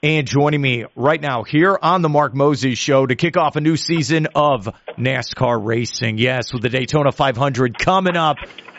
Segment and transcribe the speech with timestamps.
[0.00, 3.60] And joining me right now here on the Mark Moses Show to kick off a
[3.60, 6.18] new season of NASCAR racing.
[6.18, 8.36] Yes, with the Daytona 500 coming up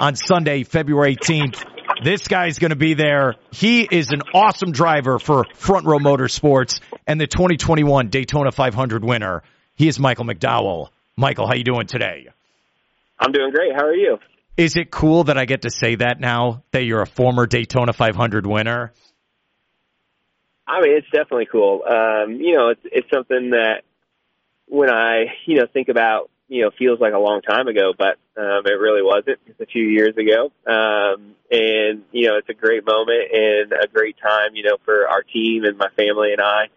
[0.00, 1.62] on Sunday, February 18th.
[2.02, 3.34] This guy's going to be there.
[3.50, 9.42] He is an awesome driver for Front Row Motorsports and the 2021 Daytona 500 winner.
[9.74, 10.88] He is Michael McDowell.
[11.14, 12.28] Michael, how you doing today?
[13.18, 13.72] I'm doing great.
[13.76, 14.16] How are you?
[14.56, 17.92] Is it cool that I get to say that now that you're a former Daytona
[17.92, 18.94] 500 winner?
[20.72, 21.82] I mean, it's definitely cool.
[21.84, 23.82] Um, you know, it's it's something that
[24.68, 28.16] when I you know think about you know feels like a long time ago, but
[28.40, 29.38] um, it really wasn't.
[29.46, 33.86] It's a few years ago, um, and you know, it's a great moment and a
[33.86, 34.54] great time.
[34.54, 36.68] You know, for our team and my family and I.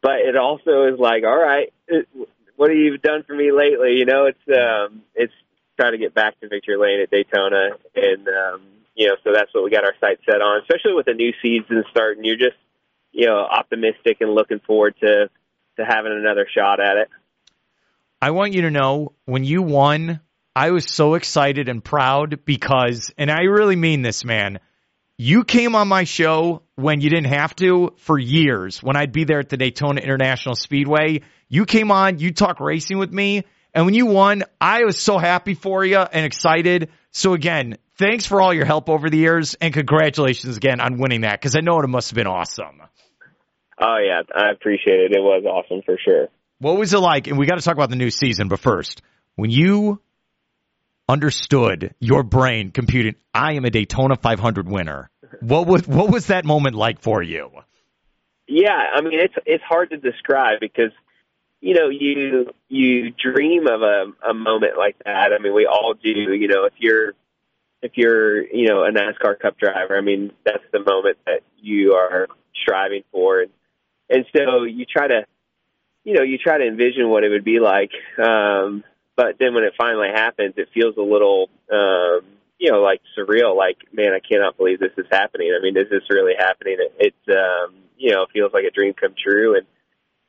[0.00, 1.72] But it also is like, all right,
[2.54, 3.94] what have you done for me lately?
[3.94, 5.32] You know, it's um, it's
[5.76, 8.62] trying to get back to victory lane at Daytona, and um,
[8.94, 10.62] you know, so that's what we got our sights set on.
[10.62, 12.54] Especially with the new season starting, you're just
[13.14, 15.30] you know optimistic and looking forward to
[15.76, 17.08] to having another shot at it.
[18.20, 20.20] I want you to know when you won,
[20.56, 24.60] I was so excited and proud because, and I really mean this, man.
[25.16, 28.82] You came on my show when you didn't have to for years.
[28.82, 32.98] When I'd be there at the Daytona International Speedway, you came on, you talked racing
[32.98, 36.90] with me, and when you won, I was so happy for you and excited.
[37.10, 41.22] So again, thanks for all your help over the years, and congratulations again on winning
[41.22, 42.80] that because I know it must have been awesome.
[43.80, 45.12] Oh yeah, I appreciate it.
[45.12, 46.28] It was awesome for sure.
[46.58, 47.26] What was it like?
[47.26, 49.02] And we got to talk about the new season, but first,
[49.34, 50.00] when you
[51.08, 55.10] understood your brain computing, I am a Daytona 500 winner.
[55.40, 57.50] What was what was that moment like for you?
[58.46, 60.92] Yeah, I mean it's it's hard to describe because
[61.60, 65.30] you know you you dream of a a moment like that.
[65.38, 66.10] I mean we all do.
[66.10, 67.14] You know if you're
[67.82, 71.94] if you're you know a NASCAR Cup driver, I mean that's the moment that you
[71.94, 72.28] are
[72.62, 73.50] striving for, and
[74.08, 75.26] and so you try to,
[76.04, 77.92] you know, you try to envision what it would be like.
[78.18, 78.84] Um,
[79.16, 82.20] but then when it finally happens, it feels a little, um,
[82.58, 83.56] you know, like surreal.
[83.56, 85.54] Like, man, I cannot believe this is happening.
[85.56, 86.78] I mean, is this really happening?
[86.78, 89.66] It, it's, um, you know, feels like a dream come true, and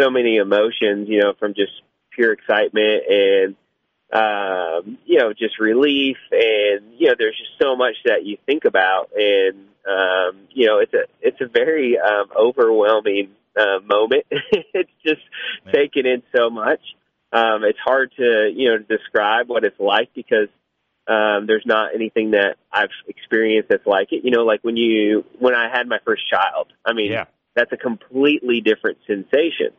[0.00, 1.72] so many emotions, you know, from just
[2.10, 3.56] pure excitement and
[4.12, 8.64] um, you know, just relief and you know, there's just so much that you think
[8.64, 14.24] about and um, you know, it's a it's a very um overwhelming uh, moment.
[14.30, 15.22] it's just
[15.64, 15.74] Man.
[15.74, 16.80] taken in so much.
[17.32, 20.48] Um, it's hard to you know describe what it's like because
[21.06, 24.24] um, there's not anything that I've experienced that's like it.
[24.24, 26.72] You know, like when you when I had my first child.
[26.84, 27.24] I mean, yeah.
[27.54, 29.72] that's a completely different sensation.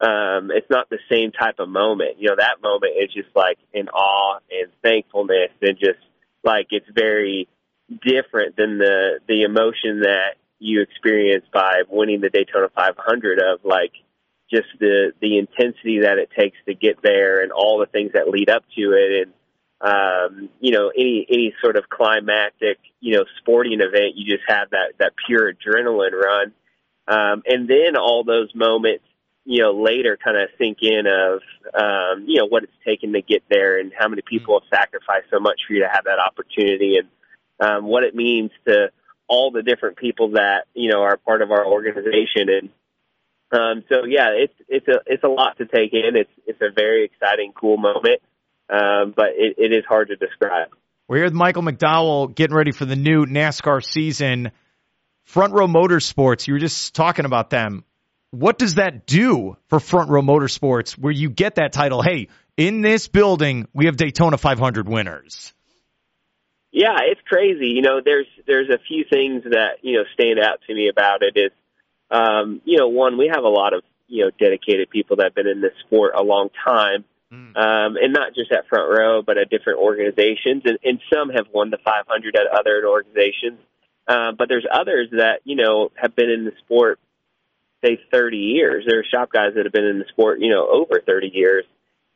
[0.00, 2.18] Um, it's not the same type of moment.
[2.18, 5.98] You know, that moment is just like in awe and thankfulness and just
[6.44, 7.48] like it's very
[8.02, 13.92] different than the the emotion that you experience by winning the Daytona 500 of like
[14.50, 18.28] just the the intensity that it takes to get there and all the things that
[18.28, 19.28] lead up to it.
[19.28, 19.32] And
[19.80, 24.70] um you know any any sort of climactic you know sporting event you just have
[24.70, 26.52] that that pure adrenaline run.
[27.06, 29.04] Um and then all those moments
[29.44, 31.40] you know later kind of sink in of
[31.74, 35.26] um you know what it's taken to get there and how many people have sacrificed
[35.30, 37.08] so much for you to have that opportunity and
[37.60, 38.90] um what it means to
[39.28, 42.48] all the different people that you know are part of our organization.
[42.48, 42.70] And
[43.52, 46.16] um so yeah it's it's a it's a lot to take in.
[46.16, 48.20] It's it's a very exciting cool moment.
[48.70, 50.68] Um but it, it is hard to describe.
[51.06, 54.50] We're here with michael mcdowell getting ready for the new nascar season.
[55.24, 57.84] Front row motorsports you were just talking about them.
[58.30, 62.02] What does that do for front row motorsports where you get that title?
[62.02, 65.52] Hey in this building we have daytona 500 winners
[66.70, 67.68] yeah, it's crazy.
[67.68, 71.22] You know, there's there's a few things that you know stand out to me about
[71.22, 71.36] it.
[71.36, 71.52] Is
[72.10, 75.34] um, you know, one we have a lot of you know dedicated people that have
[75.34, 77.56] been in this sport a long time, mm.
[77.56, 81.46] um, and not just at Front Row, but at different organizations, and, and some have
[81.52, 83.60] won the 500 at other organizations.
[84.06, 87.00] Um, but there's others that you know have been in the sport
[87.82, 88.84] say 30 years.
[88.86, 91.64] There are shop guys that have been in the sport you know over 30 years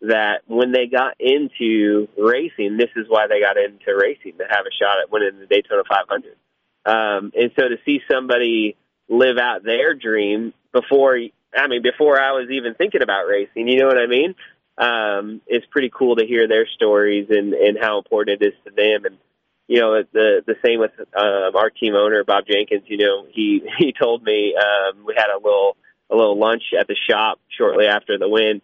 [0.03, 4.67] that when they got into racing, this is why they got into racing to have
[4.67, 6.37] a shot at winning the Daytona 500.
[6.85, 8.77] Um, and so to see somebody
[9.09, 11.17] live out their dream before,
[11.55, 14.35] I mean, before I was even thinking about racing, you know what I mean?
[14.77, 18.71] Um, it's pretty cool to hear their stories and, and how important it is to
[18.75, 19.05] them.
[19.05, 19.19] And,
[19.69, 23.63] you know, the, the same with, um, our team owner, Bob Jenkins, you know, he,
[23.79, 25.77] he told me, um, we had a little,
[26.11, 28.61] a little lunch at the shop shortly after the win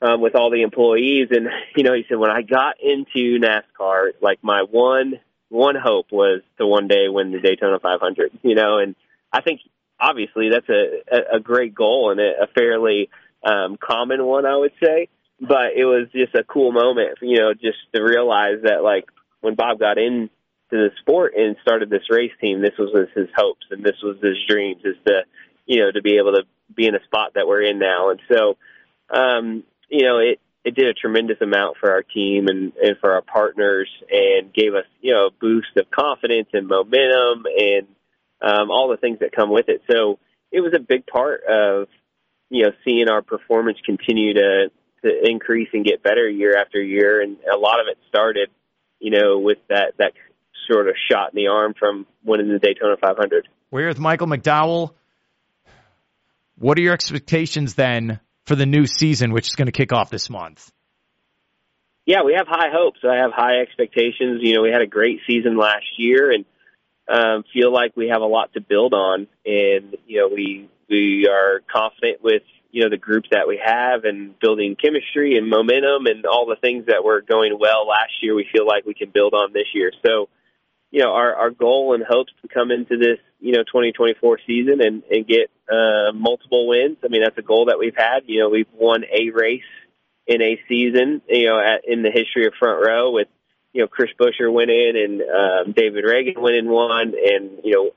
[0.00, 1.28] um, with all the employees.
[1.30, 5.14] And, you know, he said, when I got into NASCAR, like my one,
[5.48, 8.94] one hope was to one day win the Daytona 500, you know, and
[9.32, 9.60] I think
[10.00, 13.10] obviously that's a a great goal and a, fairly
[13.44, 15.08] um, common one, I would say.
[15.40, 19.04] But it was just a cool moment, you know, just to realize that like
[19.40, 20.30] when Bob got into
[20.70, 24.36] the sport and started this race team, this was his hopes and this was his
[24.48, 25.22] dreams is to,
[25.64, 26.42] you know, to be able to
[26.74, 28.10] be in a spot that we're in now.
[28.10, 28.56] And so,
[29.10, 33.12] um, you know, it, it did a tremendous amount for our team and, and for
[33.12, 37.86] our partners and gave us, you know, a boost of confidence and momentum and
[38.42, 39.82] um, all the things that come with it.
[39.90, 40.18] So
[40.52, 41.88] it was a big part of,
[42.50, 44.70] you know, seeing our performance continue to,
[45.04, 47.20] to increase and get better year after year.
[47.22, 48.50] And a lot of it started,
[48.98, 50.12] you know, with that, that
[50.70, 53.48] sort of shot in the arm from winning the Daytona 500.
[53.70, 54.92] We're with Michael McDowell.
[56.56, 60.10] What are your expectations then for the new season, which is going to kick off
[60.10, 60.72] this month?
[62.06, 63.00] Yeah, we have high hopes.
[63.04, 64.40] I have high expectations.
[64.42, 66.46] You know, we had a great season last year and
[67.06, 69.26] um, feel like we have a lot to build on.
[69.44, 74.04] And, you know, we, we are confident with, you know, the group that we have
[74.04, 78.34] and building chemistry and momentum and all the things that were going well last year,
[78.34, 79.92] we feel like we can build on this year.
[80.04, 80.30] So,
[80.90, 84.80] you know, our, our goal and hopes to come into this, you know, 2024 season
[84.80, 86.96] and, and get uh, multiple wins.
[87.04, 88.20] I mean, that's a goal that we've had.
[88.26, 89.60] You know, we've won a race
[90.26, 93.28] in a season, you know, at, in the history of front row with,
[93.72, 97.14] you know, Chris Buescher winning and um, David Ragan winning one.
[97.14, 97.90] And, you know,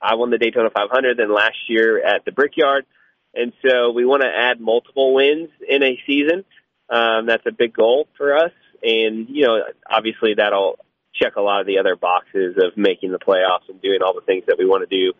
[0.00, 2.86] I won the Daytona 500 then last year at the Brickyard.
[3.34, 6.44] And so we want to add multiple wins in a season.
[6.88, 8.52] Um, that's a big goal for us.
[8.82, 10.78] And, you know, obviously that'll
[11.20, 14.24] check a lot of the other boxes of making the playoffs and doing all the
[14.24, 15.12] things that we want to do.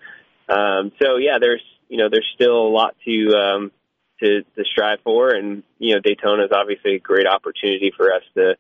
[0.53, 3.73] Um, so yeah, there's you know there's still a lot to um,
[4.21, 8.23] to to strive for, and you know Daytona is obviously a great opportunity for us
[8.35, 8.57] to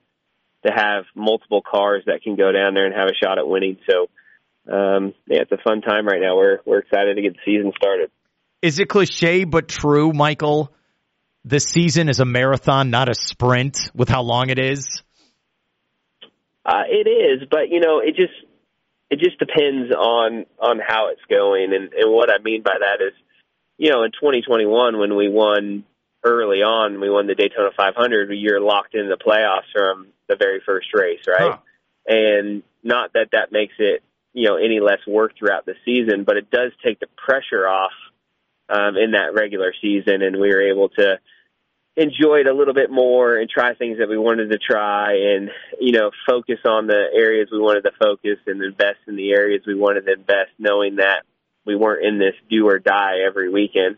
[0.64, 3.78] to have multiple cars that can go down there and have a shot at winning.
[3.88, 4.08] So
[4.72, 6.36] um, yeah, it's a fun time right now.
[6.36, 8.10] We're we're excited to get the season started.
[8.62, 10.72] Is it cliche but true, Michael?
[11.44, 13.90] The season is a marathon, not a sprint.
[13.94, 15.02] With how long it is.
[16.66, 18.34] Uh, it is, but you know, it just
[19.08, 23.04] it just depends on on how it's going, and and what I mean by that
[23.04, 23.12] is,
[23.78, 25.84] you know, in 2021 when we won
[26.24, 28.30] early on, we won the Daytona 500.
[28.32, 31.52] You're locked in the playoffs from the very first race, right?
[31.52, 31.58] Huh.
[32.08, 34.02] And not that that makes it
[34.32, 37.92] you know any less work throughout the season, but it does take the pressure off
[38.68, 41.20] um, in that regular season, and we were able to
[41.96, 45.50] enjoyed a little bit more and try things that we wanted to try and
[45.80, 49.62] you know focus on the areas we wanted to focus and invest in the areas
[49.66, 51.22] we wanted to invest knowing that
[51.64, 53.96] we weren't in this do or die every weekend.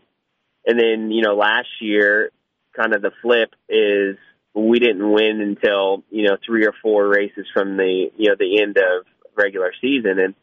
[0.65, 2.31] And then you know last year
[2.73, 4.15] kind of the flip is
[4.53, 8.61] we didn't win until you know three or four races from the you know the
[8.61, 9.05] end of
[9.35, 10.19] regular season.
[10.19, 10.35] And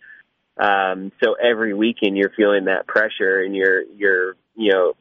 [0.59, 4.93] um so every weekend you're feeling that pressure and you're you're you know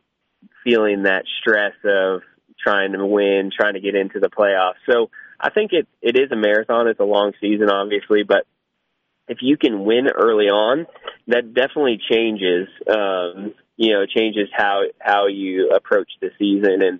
[0.64, 2.22] feeling that stress of
[2.66, 4.82] trying to win, trying to get into the playoffs.
[4.90, 5.10] So
[5.40, 6.88] I think it it is a marathon.
[6.88, 8.46] It's a long season, obviously, but
[9.28, 10.86] if you can win early on,
[11.28, 12.68] that definitely changes.
[12.90, 17.00] Um, you know, changes how how you approach the season, and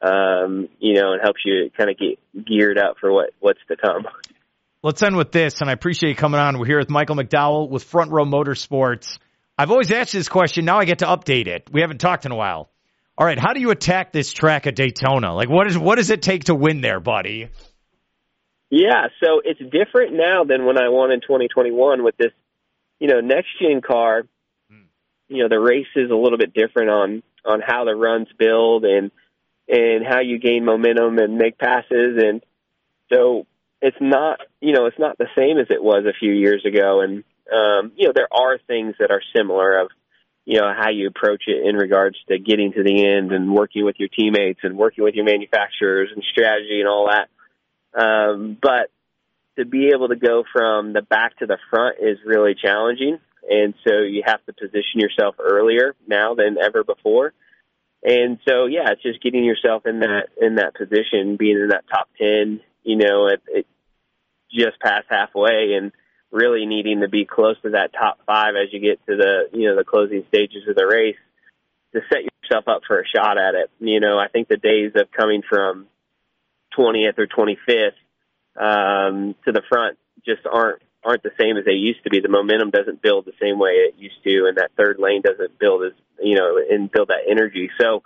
[0.00, 3.76] um, you know, and helps you kind of get geared up for what what's to
[3.76, 4.06] come.
[4.82, 6.58] Let's end with this, and I appreciate you coming on.
[6.58, 9.18] We're here with Michael McDowell with Front Row Motorsports.
[9.56, 10.64] I've always asked this question.
[10.64, 11.70] Now I get to update it.
[11.72, 12.70] We haven't talked in a while.
[13.16, 15.34] All right, how do you attack this track at Daytona?
[15.34, 17.48] Like, what is what does it take to win there, buddy?
[18.70, 22.32] Yeah, so it's different now than when I won in 2021 with this,
[22.98, 24.24] you know, next gen car.
[25.28, 28.84] You know, the race is a little bit different on on how the runs build
[28.84, 29.12] and
[29.68, 32.44] and how you gain momentum and make passes, and
[33.12, 33.46] so
[33.80, 37.00] it's not you know it's not the same as it was a few years ago,
[37.00, 39.88] and um, you know there are things that are similar of
[40.44, 43.84] you know how you approach it in regards to getting to the end and working
[43.84, 47.28] with your teammates and working with your manufacturers and strategy and all that.
[47.98, 48.90] Um, but
[49.56, 53.74] to be able to go from the back to the front is really challenging, and
[53.86, 57.32] so you have to position yourself earlier now than ever before.
[58.02, 61.84] And so, yeah, it's just getting yourself in that in that position, being in that
[61.88, 63.64] top ten, you know, at, at
[64.52, 65.90] just past halfway, and
[66.34, 69.68] really needing to be close to that top five as you get to the you
[69.68, 71.16] know the closing stages of the race
[71.94, 73.70] to set yourself up for a shot at it.
[73.78, 75.86] You know, I think the days of coming from
[76.76, 77.94] 20th or 25th
[78.60, 82.20] um, to the front just aren't aren't the same as they used to be.
[82.20, 85.58] The momentum doesn't build the same way it used to, and that third lane doesn't
[85.58, 87.70] build as you know and build that energy.
[87.80, 88.02] So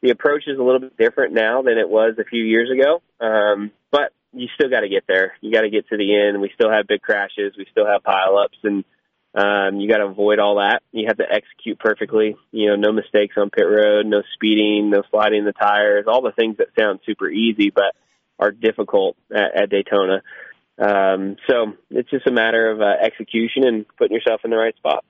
[0.00, 3.02] the approach is a little bit different now than it was a few years ago.
[3.20, 5.34] Um, but you still got to get there.
[5.40, 6.40] You got to get to the end.
[6.40, 7.54] We still have big crashes.
[7.56, 8.84] We still have pileups, and
[9.34, 10.80] Um, you got to avoid all that.
[10.90, 12.34] You have to execute perfectly.
[12.50, 16.32] You know, no mistakes on pit road, no speeding, no sliding the tires, all the
[16.32, 17.94] things that sound super easy but
[18.38, 20.22] are difficult at, at Daytona.
[20.78, 24.76] Um, so it's just a matter of uh, execution and putting yourself in the right
[24.76, 25.04] spot.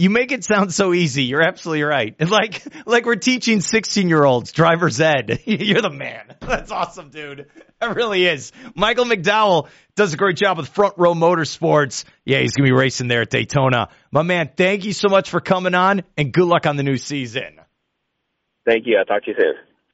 [0.00, 1.24] You make it sound so easy.
[1.24, 2.16] You're absolutely right.
[2.18, 5.42] It's like, like we're teaching 16 year olds driver's ed.
[5.44, 6.36] You're the man.
[6.40, 7.40] That's awesome, dude.
[7.82, 8.50] It really is.
[8.74, 12.04] Michael McDowell does a great job with Front Row Motorsports.
[12.24, 13.90] Yeah, he's going to be racing there at Daytona.
[14.10, 16.96] My man, thank you so much for coming on and good luck on the new
[16.96, 17.60] season.
[18.64, 18.96] Thank you.
[18.96, 19.69] I'll talk to you soon.